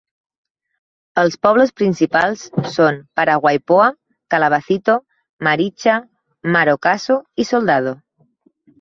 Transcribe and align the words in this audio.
Els 1.23 1.37
pobles 1.47 1.73
principals 1.81 2.47
són 2.77 2.97
Paraguaipoa, 3.21 3.87
Calabacito, 4.37 4.99
Maricha, 5.51 6.03
Marocaso 6.59 7.23
i 7.47 7.51
Soldado. 7.55 7.99